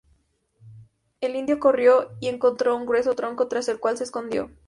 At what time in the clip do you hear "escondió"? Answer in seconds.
4.05-4.49